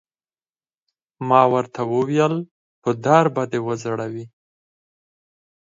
ما 1.27 1.41
ورته 1.53 1.81
وویل: 1.93 2.35
په 2.81 2.89
دار 3.05 3.25
به 3.35 3.43
دې 3.51 3.59
وځړوي. 3.67 4.25